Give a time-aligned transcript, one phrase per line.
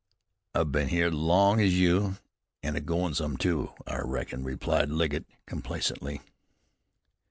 [0.55, 2.17] "I've been here as long as you,
[2.63, 6.21] an' agoin' some, too, I reckon," replied Legget complacently.